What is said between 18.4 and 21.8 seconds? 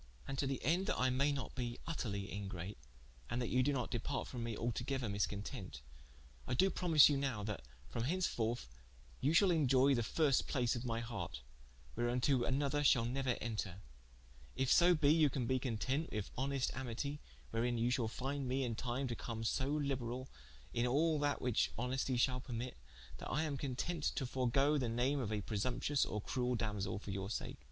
me in time to come so liberall, in all that whiche